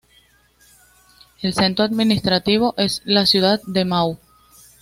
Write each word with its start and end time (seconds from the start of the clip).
El 1.43 1.53
centro 1.53 1.85
administrativo 1.85 2.73
es 2.75 3.03
la 3.05 3.27
ciudad 3.27 3.61
de 3.67 3.85
Mau. 3.85 4.17